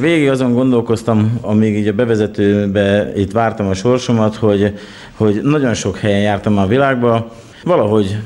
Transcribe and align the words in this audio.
Végig 0.00 0.28
azon 0.28 0.54
gondolkoztam, 0.54 1.38
amíg 1.40 1.76
így 1.76 1.88
a 1.88 1.92
bevezetőbe 1.92 3.12
itt 3.16 3.32
vártam 3.32 3.66
a 3.66 3.74
sorsomat, 3.74 4.34
hogy, 4.34 4.72
hogy 5.14 5.40
nagyon 5.42 5.74
sok 5.74 5.98
helyen 5.98 6.20
jártam 6.20 6.58
a 6.58 6.66
világba, 6.66 7.32
valahogy 7.64 8.16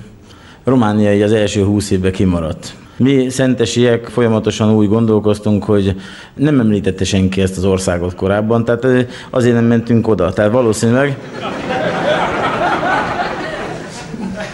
Románia 0.64 1.14
így 1.14 1.22
az 1.22 1.32
első 1.32 1.64
húsz 1.64 1.90
évben 1.90 2.12
kimaradt. 2.12 2.74
Mi 2.96 3.28
szentesiek 3.28 4.06
folyamatosan 4.06 4.74
úgy 4.74 4.88
gondolkoztunk, 4.88 5.64
hogy 5.64 5.94
nem 6.34 6.60
említette 6.60 7.04
senki 7.04 7.40
ezt 7.40 7.56
az 7.56 7.64
országot 7.64 8.14
korábban, 8.14 8.64
tehát 8.64 9.06
azért 9.30 9.54
nem 9.54 9.64
mentünk 9.64 10.08
oda. 10.08 10.32
Tehát 10.32 10.52
valószínűleg 10.52 11.18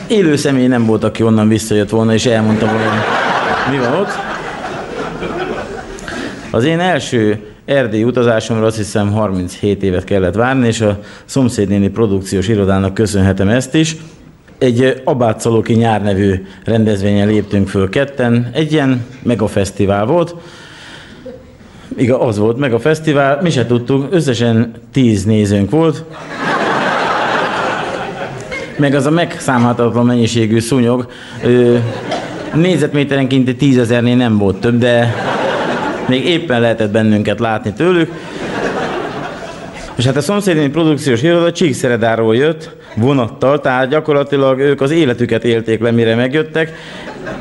élő 0.09 0.37
személy 0.37 0.66
nem 0.66 0.87
volt, 0.87 1.05
aki 1.05 1.23
onnan 1.23 1.48
visszajött 1.48 1.91
volna, 1.91 2.12
és 2.12 2.27
elmondta 2.27 2.66
volna, 2.66 3.05
mi 3.71 3.79
van 3.79 4.00
ott. 4.00 4.30
Az 6.53 6.64
én 6.64 6.80
első 6.80 7.39
erdélyi 7.64 8.05
utazásomra 8.05 8.66
azt 8.66 8.77
hiszem 8.77 9.12
37 9.12 9.83
évet 9.83 10.05
kellett 10.05 10.34
várni, 10.34 10.66
és 10.66 10.80
a 10.80 10.98
szomszédnéni 11.24 11.88
produkciós 11.88 12.48
irodának 12.48 12.95
köszönhetem 12.95 13.48
ezt 13.48 13.74
is. 13.74 13.97
Egy 14.59 15.02
Abátszalóki 15.05 15.73
nyár 15.73 16.02
nevű 16.02 16.47
rendezvényen 16.65 17.29
léptünk 17.29 17.69
föl 17.69 17.88
ketten, 17.88 18.51
egy 18.52 18.73
ilyen 18.73 19.05
megafesztivál 19.23 20.07
volt, 20.07 20.34
igen, 21.97 22.16
az 22.16 22.38
volt 22.38 22.59
meg 22.59 22.73
a 22.73 22.79
fesztivál, 22.79 23.38
mi 23.43 23.51
se 23.51 23.66
tudtuk, 23.66 24.07
összesen 24.10 24.73
tíz 24.93 25.24
nézőnk 25.24 25.71
volt. 25.71 26.05
Meg 28.77 28.95
az 28.95 29.07
a 29.07 29.10
megszámhatatlan 29.10 30.07
mennyiségű 30.07 30.59
szúnyog, 30.59 31.10
ö, 31.45 31.77
négyzetméterenként 32.55 33.57
tízezernél 33.57 34.16
nem 34.16 34.38
volt 34.38 34.57
több, 34.57 34.79
de 34.79 35.15
még 36.10 36.27
éppen 36.27 36.60
lehetett 36.60 36.91
bennünket 36.91 37.41
látni 37.41 37.73
tőlük. 37.73 38.12
És 39.96 40.05
hát 40.05 40.16
a 40.16 40.20
szomszédéni 40.20 40.68
produkciós 40.68 41.23
iroda 41.23 41.52
Csíkszeredáról 41.52 42.37
jött, 42.37 42.71
vonattal, 42.95 43.60
tehát 43.60 43.88
gyakorlatilag 43.88 44.59
ők 44.59 44.80
az 44.80 44.90
életüket 44.90 45.45
élték 45.45 45.80
le, 45.80 45.90
mire 45.90 46.15
megjöttek. 46.15 46.73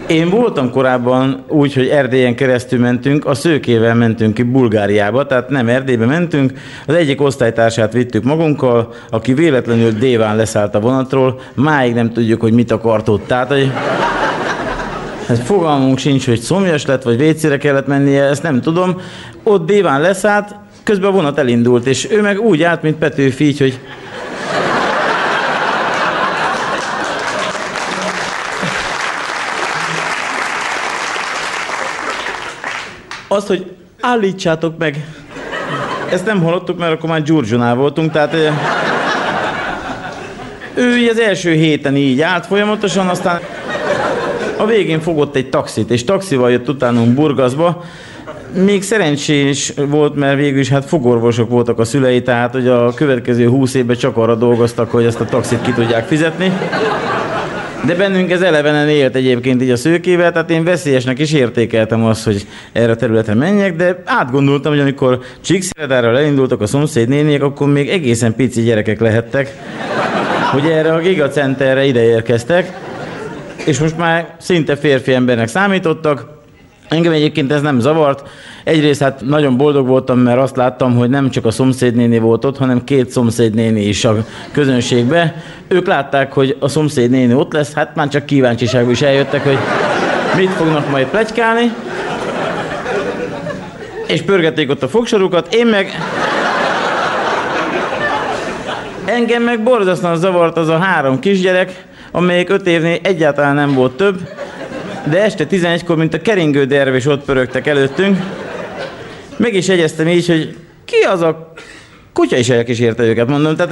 Én 0.07 0.29
voltam 0.29 0.71
korábban 0.71 1.43
úgy, 1.47 1.73
hogy 1.73 1.87
Erdélyen 1.87 2.35
keresztül 2.35 2.79
mentünk, 2.79 3.25
a 3.25 3.33
szőkével 3.33 3.95
mentünk 3.95 4.33
ki 4.33 4.43
Bulgáriába, 4.43 5.25
tehát 5.25 5.49
nem 5.49 5.67
Erdélybe 5.67 6.05
mentünk. 6.05 6.53
Az 6.85 6.95
egyik 6.95 7.21
osztálytársát 7.21 7.93
vittük 7.93 8.23
magunkkal, 8.23 8.93
aki 9.09 9.33
véletlenül 9.33 9.91
déván 9.91 10.35
leszállt 10.35 10.75
a 10.75 10.79
vonatról, 10.79 11.41
máig 11.53 11.93
nem 11.93 12.11
tudjuk, 12.13 12.41
hogy 12.41 12.53
mit 12.53 12.71
akart 12.71 13.09
ott. 13.09 13.27
Tehát, 13.27 13.47
hogy 13.47 13.71
ez 15.29 15.39
fogalmunk 15.39 15.97
sincs, 15.97 16.25
hogy 16.25 16.39
szomjas 16.39 16.85
lett, 16.85 17.03
vagy 17.03 17.17
vécére 17.17 17.57
kellett 17.57 17.87
mennie, 17.87 18.23
ezt 18.23 18.43
nem 18.43 18.61
tudom. 18.61 19.01
Ott 19.43 19.65
déván 19.65 20.01
leszállt, 20.01 20.55
közben 20.83 21.09
a 21.09 21.13
vonat 21.13 21.37
elindult, 21.37 21.85
és 21.85 22.07
ő 22.11 22.21
meg 22.21 22.39
úgy 22.39 22.63
állt, 22.63 22.81
mint 22.81 22.95
Petőfi, 22.95 23.45
így, 23.45 23.59
hogy 23.59 23.79
azt, 33.27 33.47
hogy 33.47 33.71
állítsátok 34.01 34.77
meg. 34.77 35.05
Ezt 36.11 36.25
nem 36.25 36.43
hallottuk, 36.43 36.77
mert 36.77 36.91
akkor 36.91 37.09
már 37.09 37.23
Gyurgyonál 37.23 37.75
voltunk, 37.75 38.11
tehát 38.11 38.33
ő 40.73 40.97
így 40.97 41.07
az 41.07 41.19
első 41.19 41.51
héten 41.51 41.95
így 41.95 42.21
állt 42.21 42.45
folyamatosan, 42.45 43.07
aztán 43.07 43.39
a 44.59 44.65
végén 44.65 44.99
fogott 44.99 45.35
egy 45.35 45.49
taxit, 45.49 45.91
és 45.91 46.03
taxival 46.03 46.51
jött 46.51 46.69
utánunk 46.69 47.13
Burgaszba, 47.13 47.83
még 48.63 48.83
szerencsés 48.83 49.73
volt, 49.89 50.15
mert 50.15 50.37
végül 50.37 50.59
is 50.59 50.69
hát 50.69 50.85
fogorvosok 50.85 51.49
voltak 51.49 51.79
a 51.79 51.83
szülei, 51.83 52.21
tehát 52.21 52.51
hogy 52.53 52.67
a 52.67 52.93
következő 52.93 53.47
húsz 53.47 53.73
évben 53.73 53.95
csak 53.95 54.17
arra 54.17 54.35
dolgoztak, 54.35 54.91
hogy 54.91 55.05
ezt 55.05 55.19
a 55.19 55.25
taxit 55.25 55.61
ki 55.61 55.71
tudják 55.71 56.07
fizetni. 56.07 56.51
De 57.85 57.95
bennünk 57.95 58.31
ez 58.31 58.41
elevenen 58.41 58.89
élt 58.89 59.15
egyébként 59.15 59.61
így 59.61 59.69
a 59.69 59.75
szőkével, 59.75 60.31
tehát 60.31 60.49
én 60.49 60.63
veszélyesnek 60.63 61.19
is 61.19 61.33
értékeltem 61.33 62.05
azt, 62.05 62.23
hogy 62.23 62.47
erre 62.71 62.91
a 62.91 62.95
területre 62.95 63.33
menjek, 63.33 63.75
de 63.75 64.01
átgondoltam, 64.05 64.71
hogy 64.71 64.81
amikor 64.81 65.19
Csíkszeredára 65.41 66.17
elindultak 66.17 66.61
a 66.61 66.67
szomszéd 66.67 67.07
néniek, 67.07 67.43
akkor 67.43 67.67
még 67.67 67.89
egészen 67.89 68.35
pici 68.35 68.61
gyerekek 68.61 68.99
lehettek, 68.99 69.57
hogy 70.51 70.65
erre 70.65 70.93
a 70.93 70.99
gigacenterre 70.99 71.85
ide 71.85 72.03
érkeztek, 72.03 72.88
és 73.65 73.79
most 73.79 73.97
már 73.97 74.35
szinte 74.37 74.75
férfi 74.75 75.13
embernek 75.13 75.47
számítottak, 75.47 76.37
Engem 76.89 77.11
egyébként 77.11 77.51
ez 77.51 77.61
nem 77.61 77.79
zavart. 77.79 78.29
Egyrészt 78.63 79.01
hát 79.01 79.21
nagyon 79.25 79.57
boldog 79.57 79.87
voltam, 79.87 80.19
mert 80.19 80.39
azt 80.39 80.55
láttam, 80.55 80.95
hogy 80.95 81.09
nem 81.09 81.29
csak 81.29 81.45
a 81.45 81.51
szomszédnéni 81.51 82.19
volt 82.19 82.45
ott, 82.45 82.57
hanem 82.57 82.83
két 82.83 83.09
szomszédnéni 83.09 83.81
is 83.81 84.05
a 84.05 84.15
közönségbe. 84.51 85.43
Ők 85.67 85.87
látták, 85.87 86.33
hogy 86.33 86.57
a 86.59 86.67
szomszédnéni 86.67 87.33
ott 87.33 87.53
lesz, 87.53 87.73
hát 87.73 87.95
már 87.95 88.07
csak 88.07 88.25
kíváncsiságban 88.25 88.91
is 88.91 89.01
eljöttek, 89.01 89.43
hogy 89.43 89.57
mit 90.35 90.49
fognak 90.49 90.89
majd 90.89 91.07
plegykálni. 91.07 91.71
És 94.07 94.21
pörgették 94.21 94.69
ott 94.69 94.83
a 94.83 94.87
fogsarukat, 94.87 95.53
én 95.53 95.67
meg... 95.67 95.91
Engem 99.05 99.43
meg 99.43 99.63
borzasztóan 99.63 100.17
zavart 100.17 100.57
az 100.57 100.67
a 100.67 100.77
három 100.77 101.19
kisgyerek, 101.19 101.85
amelyik 102.11 102.49
öt 102.49 102.67
évnél 102.67 102.99
egyáltalán 103.01 103.55
nem 103.55 103.73
volt 103.73 103.97
több, 103.97 104.19
de 105.03 105.23
este 105.23 105.45
11-kor, 105.49 105.95
mint 105.95 106.13
a 106.13 106.21
keringő 106.21 106.65
dervis 106.65 107.05
ott 107.05 107.25
pörögtek 107.25 107.67
előttünk. 107.67 108.17
Meg 109.37 109.53
is 109.53 109.67
jegyeztem 109.67 110.07
így, 110.07 110.27
hogy 110.27 110.55
ki 110.85 110.95
az 111.11 111.21
a 111.21 111.53
kutya 112.13 112.37
is 112.37 112.49
elkísérte 112.49 113.03
őket, 113.03 113.27
mondom. 113.27 113.55
Tehát, 113.55 113.69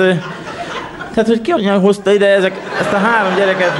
tehát 1.13 1.27
hogy 1.27 1.41
ki 1.41 1.53
olyan 1.53 1.79
hozta 1.79 2.13
ide 2.13 2.27
ezek, 2.27 2.59
ezt 2.79 2.93
a 2.93 2.97
három 2.97 3.35
gyereket. 3.35 3.71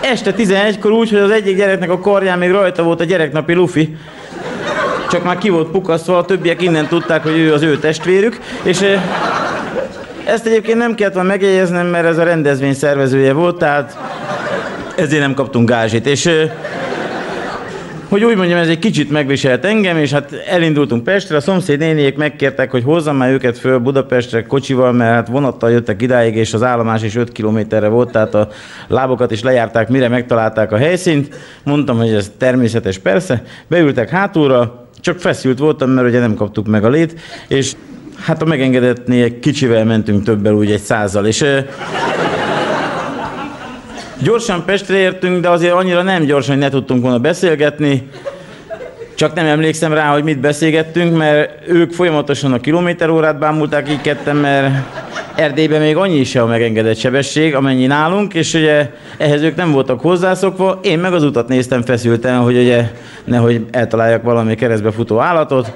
Este 0.00 0.34
11-kor 0.36 0.90
úgy, 0.90 1.10
hogy 1.10 1.18
az 1.18 1.30
egyik 1.30 1.56
gyereknek 1.56 1.90
a 1.90 1.98
karján 1.98 2.38
még 2.38 2.50
rajta 2.50 2.82
volt 2.82 3.00
a 3.00 3.04
gyereknapi 3.04 3.52
lufi. 3.52 3.96
Csak 5.10 5.24
már 5.24 5.38
ki 5.38 5.48
volt 5.48 5.70
pukasztva, 5.70 6.18
a 6.18 6.24
többiek 6.24 6.62
innen 6.62 6.86
tudták, 6.86 7.22
hogy 7.22 7.36
ő 7.36 7.52
az 7.52 7.62
ő 7.62 7.78
testvérük, 7.78 8.40
és 8.62 8.80
ezt 10.28 10.46
egyébként 10.46 10.78
nem 10.78 10.94
kellett 10.94 11.14
volna 11.14 11.28
megjegyeznem, 11.28 11.86
mert 11.86 12.06
ez 12.06 12.18
a 12.18 12.22
rendezvény 12.22 12.74
szervezője 12.74 13.32
volt, 13.32 13.58
tehát 13.58 13.98
ezért 14.96 15.22
nem 15.22 15.34
kaptunk 15.34 15.68
gázsit. 15.68 16.06
És 16.06 16.30
hogy 18.08 18.24
úgy 18.24 18.36
mondjam, 18.36 18.58
ez 18.58 18.68
egy 18.68 18.78
kicsit 18.78 19.10
megviselt 19.10 19.64
engem, 19.64 19.96
és 19.96 20.12
hát 20.12 20.32
elindultunk 20.32 21.04
Pestre, 21.04 21.36
a 21.36 21.40
szomszéd 21.40 21.78
néniek 21.78 22.16
megkértek, 22.16 22.70
hogy 22.70 22.82
hozzam 22.84 23.16
már 23.16 23.30
őket 23.30 23.58
föl 23.58 23.78
Budapestre 23.78 24.42
kocsival, 24.42 24.92
mert 24.92 25.14
hát 25.14 25.28
vonattal 25.28 25.70
jöttek 25.70 26.02
idáig, 26.02 26.36
és 26.36 26.54
az 26.54 26.62
állomás 26.62 27.02
is 27.02 27.16
5 27.16 27.32
kilométerre 27.32 27.88
volt, 27.88 28.10
tehát 28.10 28.34
a 28.34 28.48
lábokat 28.88 29.30
is 29.30 29.42
lejárták, 29.42 29.88
mire 29.88 30.08
megtalálták 30.08 30.72
a 30.72 30.76
helyszínt. 30.76 31.34
Mondtam, 31.62 31.98
hogy 31.98 32.12
ez 32.12 32.32
természetes, 32.38 32.98
persze. 32.98 33.42
Beültek 33.68 34.08
hátulra, 34.08 34.88
csak 35.00 35.18
feszült 35.18 35.58
voltam, 35.58 35.90
mert 35.90 36.08
ugye 36.08 36.20
nem 36.20 36.34
kaptuk 36.34 36.66
meg 36.66 36.84
a 36.84 36.88
lét, 36.88 37.20
és 37.48 37.72
hát 38.20 38.42
a 38.42 38.44
megengedettnél 38.44 39.38
kicsivel 39.38 39.84
mentünk 39.84 40.24
többel, 40.24 40.52
úgy 40.52 40.70
egy 40.70 40.80
százzal, 40.80 41.26
és 41.26 41.44
Gyorsan 44.22 44.64
Pestre 44.64 44.96
értünk, 44.96 45.40
de 45.40 45.48
azért 45.48 45.72
annyira 45.72 46.02
nem 46.02 46.24
gyorsan, 46.24 46.54
hogy 46.54 46.62
ne 46.62 46.70
tudtunk 46.70 47.02
volna 47.02 47.18
beszélgetni. 47.18 48.08
Csak 49.14 49.34
nem 49.34 49.46
emlékszem 49.46 49.92
rá, 49.92 50.12
hogy 50.12 50.22
mit 50.22 50.40
beszélgettünk, 50.40 51.16
mert 51.16 51.68
ők 51.68 51.92
folyamatosan 51.92 52.52
a 52.52 52.60
kilométerórát 52.60 53.38
bámulták 53.38 53.90
így 53.90 54.00
ketten, 54.00 54.36
mert 54.36 54.74
Erdélyben 55.34 55.80
még 55.80 55.96
annyi 55.96 56.16
is 56.18 56.34
a 56.34 56.46
megengedett 56.46 56.96
sebesség, 56.96 57.54
amennyi 57.54 57.86
nálunk, 57.86 58.34
és 58.34 58.54
ugye 58.54 58.90
ehhez 59.18 59.42
ők 59.42 59.56
nem 59.56 59.72
voltak 59.72 60.00
hozzászokva, 60.00 60.78
én 60.82 60.98
meg 60.98 61.12
az 61.12 61.22
utat 61.22 61.48
néztem 61.48 61.82
feszülten, 61.82 62.38
hogy 62.38 62.56
ugye 62.56 62.90
nehogy 63.24 63.64
eltaláljak 63.70 64.22
valami 64.22 64.54
keresztbe 64.54 64.90
futó 64.90 65.20
állatot. 65.20 65.72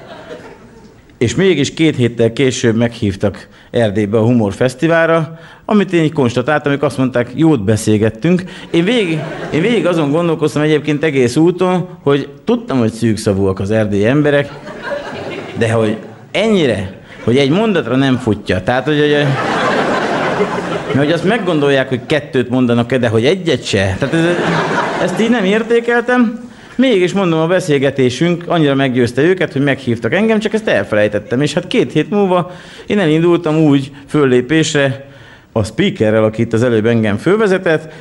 És 1.23 1.35
mégis 1.35 1.73
két 1.73 1.95
héttel 1.95 2.33
később 2.33 2.75
meghívtak 2.75 3.47
Erdélybe 3.71 4.17
a 4.17 4.23
Humor 4.23 4.53
Fesztiválra, 4.53 5.39
amit 5.65 5.93
én 5.93 6.03
így 6.03 6.11
konstatáltam, 6.11 6.71
ők 6.71 6.83
azt 6.83 6.97
mondták, 6.97 7.31
jót 7.35 7.63
beszélgettünk. 7.63 8.43
Én 8.71 8.83
végig, 8.83 9.19
én 9.53 9.61
végig 9.61 9.85
azon 9.85 10.11
gondolkoztam 10.11 10.61
egyébként 10.61 11.03
egész 11.03 11.35
úton, 11.35 11.87
hogy 12.01 12.29
tudtam, 12.43 12.77
hogy 12.77 12.91
szűkszavúak 12.91 13.59
az 13.59 13.71
erdélyi 13.71 14.05
emberek, 14.05 14.51
de 15.57 15.71
hogy 15.71 15.97
ennyire, 16.31 17.01
hogy 17.23 17.37
egy 17.37 17.49
mondatra 17.49 17.95
nem 17.95 18.17
futja. 18.17 18.63
Tehát, 18.63 18.85
hogy, 18.85 18.99
hogy 18.99 19.25
mert 20.87 20.97
hogy 20.97 21.11
azt 21.11 21.23
meggondolják, 21.23 21.89
hogy 21.89 22.01
kettőt 22.05 22.49
mondanak-e, 22.49 22.97
de 22.97 23.07
hogy 23.07 23.25
egyet 23.25 23.65
se. 23.65 23.95
Tehát 23.99 24.13
ez, 24.13 24.25
ezt 25.03 25.21
így 25.21 25.29
nem 25.29 25.43
értékeltem. 25.43 26.51
Mégis 26.75 27.13
mondom, 27.13 27.39
a 27.39 27.47
beszélgetésünk 27.47 28.43
annyira 28.47 28.75
meggyőzte 28.75 29.21
őket, 29.21 29.51
hogy 29.53 29.63
meghívtak 29.63 30.13
engem, 30.13 30.39
csak 30.39 30.53
ezt 30.53 30.67
elfelejtettem. 30.67 31.41
És 31.41 31.53
hát 31.53 31.67
két 31.67 31.91
hét 31.91 32.09
múlva 32.09 32.51
én 32.87 32.99
elindultam 32.99 33.57
úgy 33.57 33.91
föllépésre 34.07 35.05
a 35.51 35.63
speakerrel, 35.63 36.23
aki 36.23 36.41
itt 36.41 36.53
az 36.53 36.63
előbb 36.63 36.85
engem 36.85 37.17
fölvezetett, 37.17 37.93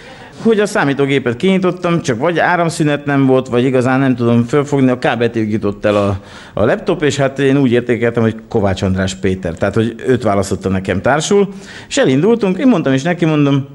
hogy 0.42 0.60
a 0.60 0.66
számítógépet 0.66 1.36
kinyitottam, 1.36 2.00
csak 2.00 2.18
vagy 2.18 2.38
áramszünet 2.38 3.04
nem 3.04 3.26
volt, 3.26 3.48
vagy 3.48 3.64
igazán 3.64 4.00
nem 4.00 4.16
tudom 4.16 4.44
fölfogni, 4.44 4.90
a 4.90 4.98
kábelt 4.98 5.36
jutott 5.36 5.84
el 5.84 5.96
a, 5.96 6.20
a 6.54 6.64
laptop, 6.64 7.02
és 7.02 7.16
hát 7.16 7.38
én 7.38 7.56
úgy 7.56 7.72
értékeltem, 7.72 8.22
hogy 8.22 8.36
Kovács 8.48 8.82
András 8.82 9.14
Péter, 9.14 9.54
tehát 9.54 9.74
hogy 9.74 9.94
őt 10.06 10.22
választotta 10.22 10.68
nekem 10.68 11.00
társul, 11.00 11.48
és 11.88 11.96
elindultunk, 11.96 12.58
én 12.58 12.66
mondtam 12.66 12.92
is 12.92 13.02
neki, 13.02 13.24
mondom, 13.24 13.66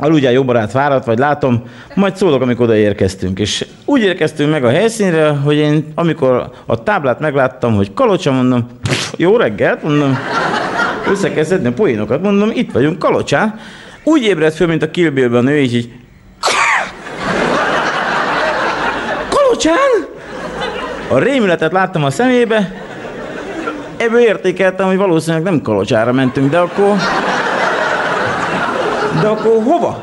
aludjál 0.00 0.32
jó 0.32 0.44
barát 0.44 0.72
várat, 0.72 1.04
vagy 1.04 1.18
látom, 1.18 1.62
majd 1.94 2.16
szólok, 2.16 2.42
amikor 2.42 2.64
odaérkeztünk. 2.64 3.38
És 3.38 3.66
úgy 3.84 4.02
érkeztünk 4.02 4.50
meg 4.50 4.64
a 4.64 4.68
helyszínre, 4.68 5.28
hogy 5.28 5.56
én 5.56 5.92
amikor 5.94 6.50
a 6.66 6.82
táblát 6.82 7.20
megláttam, 7.20 7.74
hogy 7.74 7.94
kalocsa, 7.94 8.32
mondom, 8.32 8.66
jó 9.16 9.36
reggelt, 9.36 9.82
mondom, 9.82 10.18
összekezdetni 11.10 11.68
a 11.68 11.72
poénokat, 11.72 12.22
mondom, 12.22 12.50
itt 12.54 12.72
vagyunk 12.72 12.98
Kalocsán. 12.98 13.58
Úgy 14.04 14.22
ébredt 14.22 14.56
föl, 14.56 14.66
mint 14.66 14.82
a 14.82 14.90
Kill 14.90 15.10
Bill-ben 15.10 15.46
ő, 15.46 15.58
így, 15.58 15.74
így 15.74 15.92
Kalocsán? 19.28 20.06
A 21.08 21.18
rémületet 21.18 21.72
láttam 21.72 22.04
a 22.04 22.10
szemébe, 22.10 22.72
ebből 23.96 24.20
értékeltem, 24.20 24.86
hogy 24.86 24.96
valószínűleg 24.96 25.42
nem 25.42 25.62
Kalocsára 25.62 26.12
mentünk, 26.12 26.50
de 26.50 26.58
akkor... 26.58 26.96
De 29.20 29.26
akkor 29.26 29.62
hova? 29.64 30.02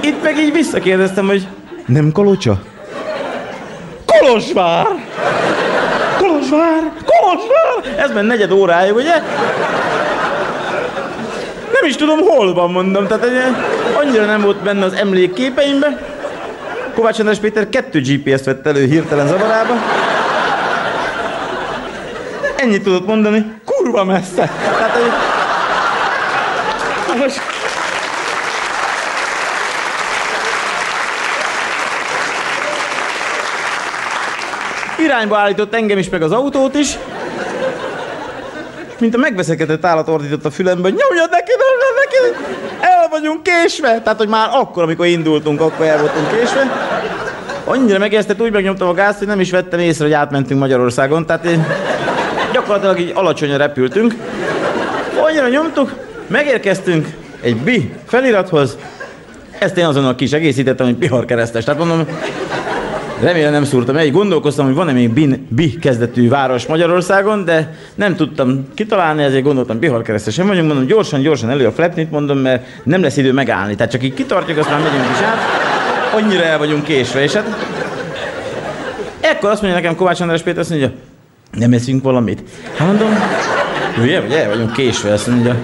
Itt 0.00 0.22
meg 0.22 0.38
így 0.38 0.52
visszakérdeztem, 0.52 1.26
hogy 1.26 1.46
nem 1.86 2.12
Kalocsa? 2.12 2.60
Kolozsvár! 4.06 4.86
Kolozsvár! 6.18 6.92
Kolozsvár! 7.04 7.98
Ez 8.04 8.12
ment 8.12 8.26
negyed 8.26 8.50
óráig, 8.50 8.94
ugye? 8.94 9.22
Nem 11.72 11.88
is 11.88 11.96
tudom, 11.96 12.18
hol 12.20 12.54
van, 12.54 12.70
mondom. 12.70 13.06
Tehát 13.06 13.26
annyira 14.00 14.24
nem 14.24 14.40
volt 14.40 14.62
benne 14.62 14.84
az 14.84 14.92
emlékképeimben. 14.92 16.00
Kovács 16.94 17.18
András 17.18 17.38
Péter 17.38 17.68
kettő 17.68 18.00
GPS-t 18.00 18.44
vett 18.44 18.66
elő 18.66 18.86
hirtelen 18.86 19.26
zavarába. 19.26 19.74
Ennyit 22.56 22.82
tudott 22.82 23.06
mondani, 23.06 23.52
kurva 23.64 24.04
messze. 24.04 24.50
Tehát, 24.60 24.90
hogy... 24.90 25.12
Most... 27.18 27.57
Irányba 34.98 35.36
állított 35.36 35.74
engem 35.74 35.98
is, 35.98 36.08
meg 36.08 36.22
az 36.22 36.32
autót 36.32 36.74
is. 36.74 36.98
Mint 38.98 39.14
a 39.14 39.18
megveszekedett 39.18 39.84
állat 39.84 40.08
ordított 40.08 40.44
a 40.44 40.50
fülembe, 40.50 40.82
hogy 40.82 40.98
nyomjad 40.98 41.30
neki, 41.30 41.50
nyomjad 41.50 41.94
neki, 42.04 42.40
el 42.80 43.08
vagyunk 43.10 43.42
késve. 43.42 44.00
Tehát, 44.00 44.18
hogy 44.18 44.28
már 44.28 44.48
akkor, 44.52 44.82
amikor 44.82 45.06
indultunk, 45.06 45.60
akkor 45.60 45.86
el 45.86 45.98
voltunk 45.98 46.30
késve. 46.30 46.62
Annyira 47.64 47.98
megijesztett, 47.98 48.40
úgy 48.40 48.52
megnyomtam 48.52 48.88
a 48.88 48.94
gázt, 48.94 49.18
hogy 49.18 49.26
nem 49.26 49.40
is 49.40 49.50
vettem 49.50 49.80
észre, 49.80 50.04
hogy 50.04 50.12
átmentünk 50.12 50.60
Magyarországon. 50.60 51.26
Tehát 51.26 51.44
én 51.44 51.66
gyakorlatilag 52.52 53.00
így 53.00 53.12
alacsonyan 53.14 53.58
repültünk. 53.58 54.14
Annyira 55.26 55.48
nyomtuk, 55.48 55.94
megérkeztünk 56.26 57.06
egy 57.40 57.56
bi 57.56 57.94
felirathoz. 58.06 58.76
Ezt 59.58 59.76
én 59.76 59.84
azonnal 59.84 60.14
kis 60.14 60.32
egészítettem, 60.32 60.86
hogy 60.86 60.96
Bihar 60.96 61.24
keresztes. 61.24 61.64
Tehát 61.64 61.84
mondom, 61.84 62.06
Remélem 63.20 63.52
nem 63.52 63.64
szúrtam 63.64 63.96
el, 63.96 64.10
gondolkoztam, 64.10 64.66
hogy 64.66 64.74
van-e 64.74 64.92
még 64.92 65.10
Bin, 65.10 65.46
Bi 65.48 65.78
kezdetű 65.78 66.28
város 66.28 66.66
Magyarországon, 66.66 67.44
de 67.44 67.74
nem 67.94 68.16
tudtam 68.16 68.66
kitalálni, 68.74 69.22
ezért 69.22 69.42
gondoltam, 69.42 69.78
Bihar 69.78 70.02
keresztesen 70.02 70.46
vagyunk, 70.46 70.66
mondom, 70.66 70.86
gyorsan, 70.86 71.20
gyorsan 71.20 71.50
elő 71.50 71.66
a 71.66 71.72
flapnit, 71.72 72.10
mondom, 72.10 72.38
mert 72.38 72.66
nem 72.82 73.02
lesz 73.02 73.16
idő 73.16 73.32
megállni. 73.32 73.74
Tehát 73.74 73.92
csak 73.92 74.02
így 74.02 74.14
kitartjuk, 74.14 74.58
aztán 74.58 74.80
megyünk 74.80 75.04
is 75.12 75.22
át. 75.22 75.38
Annyira 76.14 76.42
el 76.42 76.58
vagyunk 76.58 76.84
késve, 76.84 77.22
és 77.22 77.32
hát... 77.32 77.66
Ekkor 79.20 79.50
azt 79.50 79.62
mondja 79.62 79.80
nekem 79.80 79.96
Kovács 79.96 80.20
András 80.20 80.42
Péter, 80.42 80.58
azt 80.58 80.70
mondja, 80.70 80.90
nem 81.52 81.72
eszünk 81.72 82.02
valamit. 82.02 82.42
Hát 82.76 82.88
mondom, 82.88 83.08
hülye 83.96 84.20
vagy, 84.20 84.32
el 84.32 84.48
vagyunk 84.48 84.72
késve, 84.72 85.12
azt 85.12 85.26
mondja. 85.26 85.56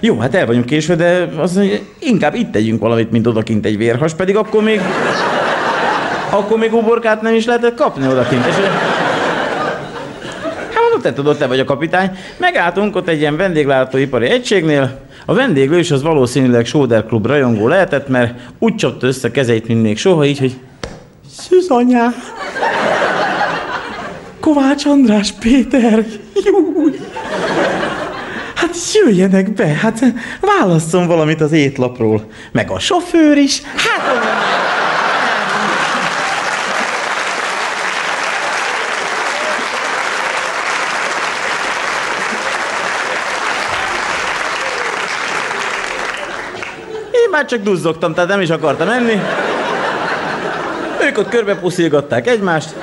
Jó, 0.00 0.18
hát 0.18 0.34
el 0.34 0.46
vagyunk 0.46 0.66
késve, 0.66 0.94
de 0.94 1.28
azt 1.36 1.56
mondja, 1.56 1.78
inkább 1.98 2.34
itt 2.34 2.52
tegyünk 2.52 2.80
valamit, 2.80 3.10
mint 3.10 3.26
odakint 3.26 3.66
egy 3.66 3.76
vérhas, 3.76 4.14
pedig 4.14 4.36
akkor 4.36 4.62
még 4.62 4.80
akkor 6.30 6.58
még 6.58 6.74
uborkát 6.74 7.22
nem 7.22 7.34
is 7.34 7.44
lehetett 7.44 7.74
kapni 7.74 8.06
odakint. 8.06 8.46
És, 8.46 8.54
hát 10.54 10.80
mondom, 10.82 11.00
te 11.02 11.12
tudod, 11.12 11.36
te 11.36 11.46
vagy 11.46 11.60
a 11.60 11.64
kapitány. 11.64 12.10
Megálltunk 12.36 12.96
ott 12.96 13.08
egy 13.08 13.20
ilyen 13.20 13.36
vendéglátóipari 13.36 14.26
egységnél, 14.26 14.98
a 15.26 15.34
vendéglős 15.34 15.90
az 15.90 16.02
valószínűleg 16.02 16.66
Sóder 16.66 17.04
Klub 17.06 17.26
rajongó 17.26 17.68
lehetett, 17.68 18.08
mert 18.08 18.34
úgy 18.58 18.74
csapta 18.74 19.06
össze 19.06 19.30
kezeit, 19.30 19.68
mint 19.68 19.82
még 19.82 19.98
soha, 19.98 20.24
így, 20.24 20.38
hogy 20.38 20.56
Szűzanyá! 21.38 22.08
Kovács 24.40 24.86
András 24.86 25.32
Péter! 25.32 26.04
Júj! 26.44 26.98
Hát 28.54 28.74
jöjjenek 28.92 29.52
be, 29.52 29.66
hát 29.66 30.04
válasszon 30.40 31.06
valamit 31.06 31.40
az 31.40 31.52
étlapról. 31.52 32.24
Meg 32.52 32.70
a 32.70 32.78
sofőr 32.78 33.36
is. 33.36 33.62
Hát... 33.62 34.79
már 47.40 47.48
csak 47.48 47.62
duzzogtam, 47.62 48.14
tehát 48.14 48.28
nem 48.28 48.40
is 48.40 48.50
akartam 48.50 48.86
menni. 48.86 49.20
Ők 51.02 51.18
ott 51.18 51.28
körbe 51.28 51.56
puszilgatták 51.56 52.26
egymást. 52.26 52.74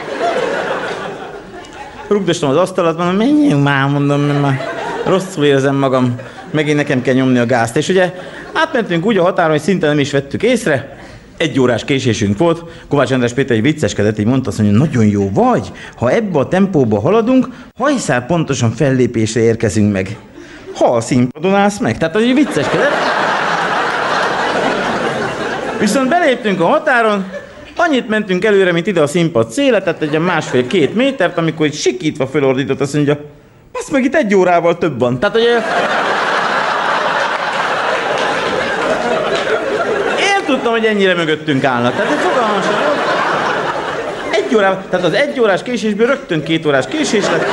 Rugdostam 2.08 2.50
az 2.50 2.58
asztalat, 2.58 2.98
mondom, 2.98 3.16
menjünk 3.16 3.64
már, 3.64 3.90
mondom, 3.90 4.22
már 4.22 4.70
rosszul 5.06 5.46
érzem 5.46 5.76
magam. 5.76 6.16
Megint 6.52 6.78
nekem 6.78 7.02
kell 7.02 7.14
nyomni 7.14 7.38
a 7.38 7.46
gázt. 7.46 7.78
És 7.78 7.90
ugye 7.90 8.14
átmentünk 8.54 9.06
úgy 9.06 9.18
a 9.18 9.24
határon, 9.24 9.52
hogy 9.52 9.62
szinte 9.62 9.88
nem 9.88 10.00
is 10.00 10.12
vettük 10.12 10.44
észre. 10.44 10.98
Egy 11.38 11.60
órás 11.60 11.86
késésünk 11.86 12.38
volt. 12.38 12.64
Kovács 12.90 13.12
András 13.12 13.34
Péter 13.34 13.56
egy 13.56 13.62
vicceskedett, 13.62 14.20
így 14.20 14.26
mondta 14.26 14.50
azt, 14.50 14.58
hogy 14.58 14.72
nagyon 14.72 15.06
jó 15.06 15.30
vagy. 15.34 15.72
Ha 15.98 16.12
ebbe 16.12 16.40
a 16.40 16.48
tempóba 16.48 17.00
haladunk, 17.00 17.48
hajszál 17.78 18.26
pontosan 18.26 18.72
fellépésre 18.72 19.42
érkezünk 19.42 19.92
meg. 19.92 20.18
Ha 20.74 20.86
a 20.86 21.02
színpadon 21.02 21.56
állsz 21.56 21.80
meg. 21.80 21.98
Tehát, 21.98 22.14
hogy 22.14 22.34
vicceskedett. 22.34 23.27
Viszont 25.80 26.10
beléptünk 26.10 26.62
a 26.62 26.66
határon, 26.66 27.32
annyit 27.76 28.08
mentünk 28.08 28.46
előre, 28.46 28.72
mint 28.72 28.88
ide 28.88 29.02
a 29.02 29.08
színpad 29.08 29.50
széle, 29.50 29.82
tehát 29.82 30.02
egy 30.02 30.20
másfél-két 30.20 30.96
métert, 30.96 31.38
amikor 31.38 31.66
egy 31.66 31.74
sikítva 31.74 32.28
fölordított, 32.28 32.82
azt 32.82 32.94
mondja, 32.94 33.20
azt 33.74 33.92
meg 33.92 34.04
itt 34.04 34.16
egy 34.16 34.36
órával 34.36 34.78
több 34.78 35.00
van. 35.00 35.20
Tehát, 35.20 35.36
hogy 35.36 35.46
Én 40.20 40.46
tudtam, 40.46 40.72
hogy 40.72 40.86
ennyire 40.86 41.14
mögöttünk 41.14 41.64
állnak. 41.64 41.96
Tehát 41.96 42.12
egy 42.12 42.20
fogalmas 42.20 42.66
Egy 44.32 44.56
órával, 44.56 44.84
tehát 44.90 45.06
az 45.06 45.14
egy 45.14 45.40
órás 45.40 45.64
késésből 45.64 46.08
rögtön 46.08 46.44
két 46.44 46.66
órás 46.66 46.86
késés 46.88 47.26
lett. 47.26 47.46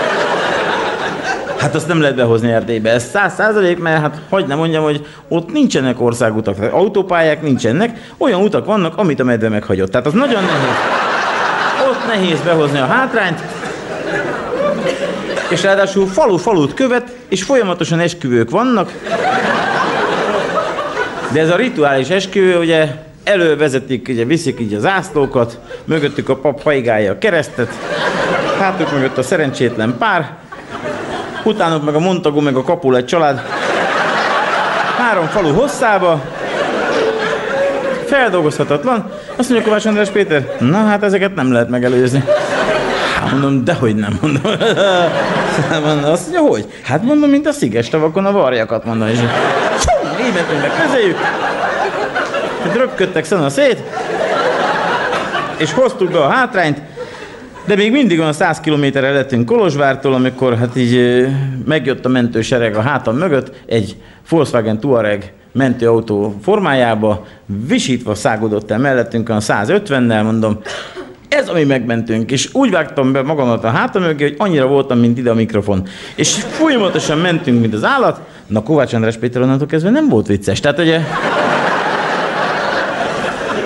Hát 1.64 1.74
azt 1.74 1.88
nem 1.88 2.00
lehet 2.00 2.16
behozni 2.16 2.52
Erdélybe, 2.52 2.90
ez 2.90 3.04
száz 3.04 3.34
százalék, 3.34 3.78
mert 3.78 4.00
hát 4.00 4.20
hogy 4.28 4.46
nem 4.46 4.58
mondjam, 4.58 4.82
hogy 4.82 5.06
ott 5.28 5.52
nincsenek 5.52 6.00
országutak, 6.00 6.56
tehát 6.56 6.72
autópályák 6.72 7.42
nincsenek, 7.42 8.12
olyan 8.18 8.40
utak 8.40 8.66
vannak, 8.66 8.96
amit 8.96 9.20
a 9.20 9.24
medve 9.24 9.48
meghagyott. 9.48 9.90
Tehát 9.90 10.06
az 10.06 10.12
nagyon 10.12 10.42
nehéz. 10.42 10.76
Ott 11.88 12.06
nehéz 12.06 12.40
behozni 12.40 12.78
a 12.78 12.86
hátrányt, 12.86 13.40
és 15.48 15.62
ráadásul 15.62 16.06
falu 16.06 16.36
falut 16.36 16.74
követ, 16.74 17.14
és 17.28 17.42
folyamatosan 17.42 18.00
esküvők 18.00 18.50
vannak. 18.50 18.92
De 21.32 21.40
ez 21.40 21.50
a 21.50 21.56
rituális 21.56 22.08
esküvő, 22.08 22.58
ugye 22.58 22.88
elővezetik, 23.22 24.08
ugye 24.08 24.24
viszik 24.24 24.60
így 24.60 24.74
az 24.74 24.84
ászlókat, 24.84 25.58
mögöttük 25.84 26.28
a 26.28 26.36
pap 26.36 26.62
haigálja 26.62 27.12
a 27.12 27.18
keresztet, 27.18 27.72
hátuk 28.58 28.92
mögött 28.92 29.18
a 29.18 29.22
szerencsétlen 29.22 29.94
pár, 29.98 30.42
utánuk 31.44 31.84
meg 31.84 31.94
a 31.94 31.98
Montagu, 31.98 32.40
meg 32.40 32.56
a 32.56 32.62
Kapul 32.62 32.96
egy 32.96 33.04
család. 33.04 33.42
Három 34.98 35.26
falu 35.26 35.54
hosszába, 35.54 36.20
feldolgozhatatlan. 38.06 39.10
Azt 39.36 39.48
mondja 39.48 39.66
Kovács 39.66 39.86
András 39.86 40.08
Péter, 40.08 40.56
na 40.58 40.84
hát 40.84 41.02
ezeket 41.02 41.34
nem 41.34 41.52
lehet 41.52 41.68
megelőzni. 41.68 42.24
Hát 43.20 43.30
mondom, 43.30 43.64
dehogy 43.64 43.94
nem, 43.94 44.18
mondom. 44.20 44.42
azt 46.12 46.22
mondja, 46.30 46.40
hogy? 46.40 46.66
Hát 46.82 47.02
mondom, 47.02 47.30
mint 47.30 47.46
a 47.46 47.52
sziges 47.52 47.88
tavakon 47.88 48.26
a 48.26 48.32
varjakat, 48.32 48.84
mondom. 48.84 49.08
És 49.08 49.18
így 50.20 50.34
mentünk 50.34 50.60
be 50.60 50.70
közéjük. 50.86 51.18
Röpködtek 52.72 53.24
szana 53.24 53.48
szét, 53.48 53.82
és 55.56 55.72
hoztuk 55.72 56.10
be 56.10 56.18
a 56.18 56.28
hátrányt, 56.28 56.78
de 57.64 57.74
még 57.74 57.92
mindig 57.92 58.18
van 58.18 58.32
100 58.32 58.60
kilométerre 58.60 59.10
lettünk 59.10 59.46
Kolozsvártól, 59.46 60.14
amikor 60.14 60.56
hát 60.56 60.76
így 60.76 61.26
megjött 61.64 62.04
a 62.04 62.08
mentősereg 62.08 62.76
a 62.76 62.80
hátam 62.80 63.16
mögött, 63.16 63.52
egy 63.66 63.96
Volkswagen 64.28 64.80
Touareg 64.80 65.32
mentőautó 65.52 66.34
formájába, 66.42 67.26
visítva 67.66 68.14
szágodott 68.14 68.70
el 68.70 68.78
mellettünk 68.78 69.28
a 69.28 69.36
150-nel, 69.38 70.22
mondom, 70.22 70.58
ez, 71.28 71.48
ami 71.48 71.64
megmentünk, 71.64 72.30
és 72.30 72.48
úgy 72.52 72.70
vágtam 72.70 73.12
be 73.12 73.22
magamat 73.22 73.64
a 73.64 73.68
hátam 73.68 74.02
mögé, 74.02 74.24
hogy 74.24 74.34
annyira 74.38 74.66
voltam, 74.66 74.98
mint 74.98 75.18
ide 75.18 75.30
a 75.30 75.34
mikrofon. 75.34 75.86
És 76.14 76.32
folyamatosan 76.32 77.18
mentünk, 77.18 77.60
mint 77.60 77.74
az 77.74 77.84
állat. 77.84 78.20
Na, 78.46 78.62
Kovács 78.62 78.92
András 78.92 79.16
Péter 79.16 79.42
onnantól 79.42 79.66
kezdve 79.66 79.90
nem 79.90 80.08
volt 80.08 80.26
vicces. 80.26 80.60
Tehát 80.60 80.78
ugye... 80.78 81.00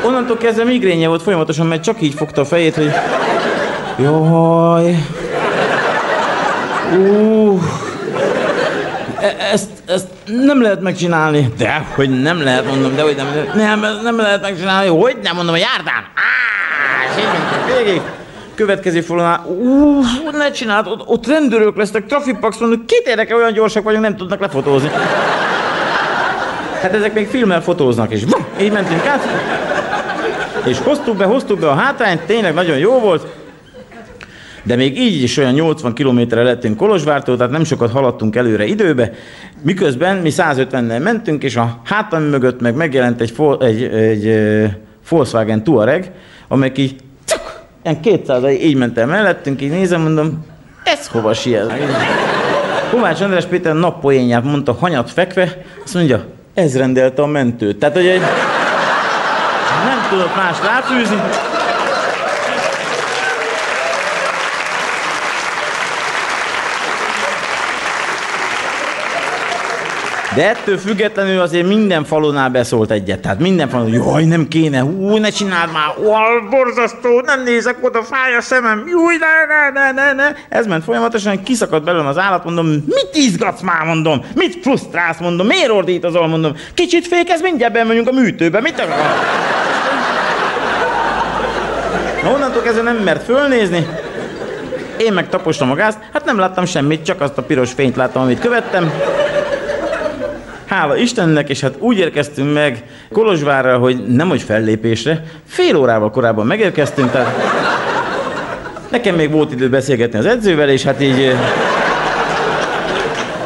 Onnantól 0.07 0.37
kezdve 0.37 0.65
migrénye 0.65 1.09
volt 1.09 1.23
folyamatosan, 1.23 1.67
mert 1.67 1.83
csak 1.83 2.03
így 2.03 2.15
fogta 2.15 2.41
a 2.41 2.45
fejét, 2.45 2.75
hogy... 2.75 2.91
Jaj... 3.99 5.05
Uh, 6.93 7.63
e- 9.21 9.37
ezt, 9.53 9.71
ezt 9.87 10.07
nem 10.27 10.63
lehet 10.63 10.81
megcsinálni. 10.81 11.53
De, 11.57 11.87
hogy 11.95 12.23
nem 12.23 12.43
lehet, 12.43 12.67
mondom, 12.67 12.95
de 12.95 13.03
hogy 13.03 13.17
nem, 13.17 13.81
nem, 13.81 13.81
nem 14.03 14.17
lehet 14.17 14.43
megcsinálni. 14.43 14.89
Hogy 14.89 15.17
nem, 15.23 15.37
mondom, 15.37 15.55
a 15.55 15.59
járdán. 15.59 16.05
Á, 16.15 16.29
végig. 17.77 18.01
Következő 18.55 19.01
falonál, 19.01 19.45
ú, 19.47 20.01
ne 20.33 20.51
csináld, 20.51 20.87
ott, 20.87 21.07
ott 21.07 21.27
rendőrök 21.27 21.77
lesznek, 21.77 22.07
trafipax, 22.07 22.59
mondom, 22.59 22.85
két 22.87 23.07
érdekel, 23.07 23.37
olyan 23.37 23.53
gyorsak 23.53 23.83
vagyunk, 23.83 24.03
nem 24.03 24.17
tudnak 24.17 24.41
lefotózni. 24.41 24.91
Hát 26.83 26.93
ezek 26.93 27.15
még 27.15 27.29
filmmel 27.29 27.63
fotóznak, 27.63 28.13
és 28.13 28.23
így 28.61 28.73
mentünk 28.73 29.07
át. 29.07 29.29
És 30.65 30.79
hoztuk 30.79 31.17
be, 31.17 31.25
hoztuk 31.25 31.59
be 31.59 31.69
a 31.69 31.75
hátrányt, 31.75 32.21
tényleg 32.21 32.55
nagyon 32.55 32.79
jó 32.79 32.99
volt. 32.99 33.27
De 34.69 34.77
még 34.77 34.99
így 34.99 35.23
is 35.23 35.37
olyan 35.37 35.53
80 35.53 35.93
kilométerre 35.95 36.43
lettünk 36.43 36.77
Kolozsvártól, 36.77 37.37
tehát 37.37 37.53
nem 37.53 37.65
sokat 37.65 37.91
haladtunk 37.91 38.37
előre 38.37 38.65
időbe, 38.65 39.13
miközben 39.63 40.17
mi 40.17 40.31
150-nel 40.33 41.03
mentünk, 41.03 41.43
és 41.43 41.57
a 41.57 41.81
hátam 41.85 42.23
mögött 42.23 42.61
meg 42.61 42.75
megjelent 42.75 43.21
egy, 43.21 43.35
egy, 43.61 43.83
egy, 43.83 44.35
Volkswagen 45.09 45.65
Touareg, 45.65 46.11
amely 46.49 46.73
így 46.77 46.97
cuk, 47.25 47.61
ilyen 47.85 48.01
200 48.01 48.43
így 48.51 48.77
ment 48.77 48.99
el 48.99 49.07
mellettünk, 49.07 49.63
így 49.63 49.71
nézem, 49.71 50.01
mondom, 50.01 50.47
ez 50.85 51.07
hova 51.07 51.35
siet? 51.35 51.73
Kovács 52.91 53.21
András 53.21 53.45
Péter 53.45 53.75
nappoénját 53.75 54.45
mondta, 54.45 54.73
hanyat 54.73 55.11
fekve, 55.11 55.63
azt 55.85 55.95
mondja, 55.95 56.25
ez 56.55 56.77
rendelte 56.77 57.23
a 57.23 57.27
mentőt. 57.27 57.79
Tehát, 57.79 57.95
hogy 57.95 58.07
egy, 58.07 58.21
nem 59.85 60.07
tudott 60.11 60.37
más 60.37 60.57
ráfűzni. 60.63 61.21
De 70.35 70.49
ettől 70.49 70.79
függetlenül 70.79 71.41
azért 71.41 71.67
minden 71.67 72.05
falunál 72.05 72.49
beszólt 72.51 72.91
egyet. 72.91 73.21
Tehát 73.21 73.39
minden 73.39 73.69
falun, 73.69 73.93
jaj, 73.93 74.25
nem 74.25 74.49
kéne, 74.49 74.81
hú, 74.81 75.17
ne 75.17 75.29
csináld 75.29 75.73
már, 75.73 76.07
ó, 76.07 76.13
borzasztó, 76.51 77.21
nem 77.21 77.43
nézek 77.43 77.77
oda, 77.81 78.03
fáj 78.03 78.35
a 78.37 78.41
szemem, 78.41 78.85
júj, 78.87 79.15
ne, 79.17 79.71
ne, 79.71 79.81
ne, 79.81 79.93
ne, 79.93 80.13
ne. 80.13 80.35
Ez 80.49 80.67
ment 80.67 80.85
folyamatosan, 80.85 81.43
kiszakadt 81.43 81.85
belőlem 81.85 82.07
az 82.07 82.19
állat, 82.19 82.45
mondom, 82.45 82.67
mit 82.67 83.09
izgatsz 83.13 83.61
már, 83.61 83.85
mondom, 83.85 84.25
mit 84.35 84.59
frusztrálsz, 84.63 85.19
mondom, 85.19 85.47
miért 85.47 85.71
ordítozol, 85.71 86.27
mondom, 86.27 86.55
kicsit 86.75 87.07
fékez, 87.07 87.41
mindjárt 87.41 87.73
bemegyünk 87.73 88.09
a 88.09 88.13
műtőbe, 88.13 88.61
mit 88.61 88.79
akar? 88.79 88.97
Na, 92.23 92.31
onnantól 92.31 92.63
kezdve 92.63 92.83
nem 92.83 92.97
mert 92.97 93.25
fölnézni, 93.25 93.87
én 94.99 95.13
meg 95.13 95.29
tapostam 95.29 95.71
a 95.71 95.75
gázt, 95.75 95.99
hát 96.13 96.25
nem 96.25 96.39
láttam 96.39 96.65
semmit, 96.65 97.05
csak 97.05 97.21
azt 97.21 97.39
a 97.39 97.43
piros 97.43 97.73
fényt 97.73 97.97
láttam, 97.97 98.23
amit 98.23 98.41
követtem. 98.41 98.93
Hála 100.69 100.97
Istennek, 100.97 101.49
és 101.49 101.61
hát 101.61 101.75
úgy 101.79 101.99
érkeztünk 101.99 102.53
meg 102.53 102.85
Kolozsvárra, 103.13 103.79
hogy 103.79 104.07
nem 104.07 104.29
hogy 104.29 104.43
fellépésre, 104.43 105.23
fél 105.47 105.77
órával 105.77 106.11
korábban 106.11 106.47
megérkeztünk, 106.47 107.11
tehát 107.11 107.35
nekem 108.91 109.15
még 109.15 109.31
volt 109.31 109.53
idő 109.53 109.69
beszélgetni 109.69 110.19
az 110.19 110.27
edzővel, 110.27 110.69
és 110.69 110.83
hát 110.83 111.03
így 111.03 111.21
eh, 111.21 111.39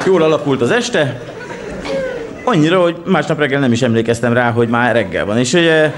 jól 0.07 0.23
alakult 0.23 0.61
az 0.61 0.71
este. 0.71 1.21
Annyira, 2.45 2.81
hogy 2.81 2.97
másnap 3.05 3.39
reggel 3.39 3.61
nem 3.61 3.73
is 3.73 3.83
emlékeztem 3.83 4.33
rá, 4.33 4.51
hogy 4.51 4.69
már 4.69 4.95
reggel 4.95 5.25
van. 5.25 5.39
És 5.39 5.53
ugye 5.53 5.93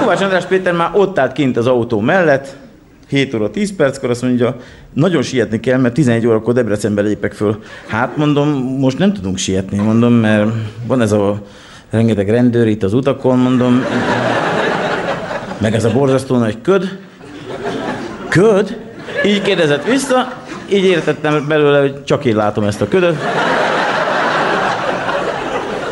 Kovács 0.00 0.20
András 0.20 0.44
Péter 0.44 0.72
már 0.72 0.90
ott 0.92 1.18
állt 1.18 1.32
kint 1.32 1.56
az 1.56 1.66
autó 1.66 2.00
mellett, 2.00 2.56
7 3.08 3.34
óra 3.34 3.50
10 3.50 3.76
perckor 3.76 4.10
azt 4.10 4.22
mondja, 4.22 4.56
nagyon 4.92 5.22
sietni 5.22 5.60
kell, 5.60 5.78
mert 5.78 5.94
11 5.94 6.26
órakor 6.26 6.54
Debrecenbe 6.54 7.02
lépek 7.02 7.32
föl. 7.32 7.58
Hát 7.86 8.16
mondom, 8.16 8.48
most 8.78 8.98
nem 8.98 9.12
tudunk 9.12 9.38
sietni, 9.38 9.78
mondom, 9.78 10.12
mert 10.12 10.50
van 10.86 11.00
ez 11.00 11.12
a 11.12 11.42
rengeteg 11.90 12.30
rendőr 12.30 12.66
itt 12.66 12.82
az 12.82 12.92
utakon, 12.92 13.38
mondom, 13.38 13.84
meg 15.58 15.74
ez 15.74 15.84
a 15.84 15.92
borzasztó 15.92 16.36
nagy 16.36 16.60
köd. 16.60 16.98
Köd? 18.28 18.78
Így 19.24 19.42
kérdezett 19.42 19.84
vissza, 19.84 20.32
így 20.72 20.84
értettem 20.84 21.44
belőle, 21.48 21.80
hogy 21.80 22.04
csak 22.04 22.24
én 22.24 22.36
látom 22.36 22.64
ezt 22.64 22.80
a 22.80 22.88
ködöt. 22.88 23.16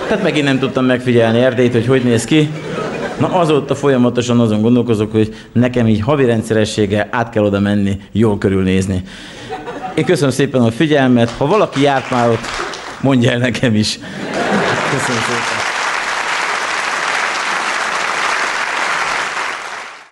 Tehát 0.06 0.22
megint 0.22 0.46
nem 0.46 0.58
tudtam 0.58 0.84
megfigyelni 0.84 1.40
Erdélyt, 1.40 1.72
hogy 1.72 1.86
hogy 1.86 2.02
néz 2.02 2.24
ki. 2.24 2.50
Na 3.18 3.28
azóta 3.28 3.74
folyamatosan 3.74 4.40
azon 4.40 4.60
gondolkozok, 4.60 5.12
hogy 5.12 5.34
nekem 5.52 5.86
így 5.86 6.00
havi 6.00 6.24
rendszerességgel 6.24 7.08
át 7.10 7.30
kell 7.30 7.44
oda 7.44 7.60
menni, 7.60 8.00
jól 8.12 8.38
körülnézni. 8.38 9.02
Én 9.94 10.04
köszönöm 10.04 10.30
szépen 10.30 10.60
a 10.60 10.70
figyelmet, 10.70 11.30
ha 11.30 11.46
valaki 11.46 11.80
járt 11.80 12.10
már 12.10 12.28
ott, 12.28 12.44
mondja 13.00 13.30
el 13.30 13.38
nekem 13.38 13.74
is. 13.74 13.98
Köszönöm 14.90 15.22
szépen. 15.22 15.73